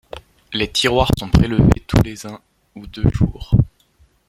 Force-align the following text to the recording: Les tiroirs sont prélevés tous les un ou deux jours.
Les 0.53 0.67
tiroirs 0.71 1.11
sont 1.19 1.29
prélevés 1.29 1.83
tous 1.85 2.01
les 2.01 2.25
un 2.25 2.41
ou 2.75 2.87
deux 2.87 3.07
jours. 3.11 3.53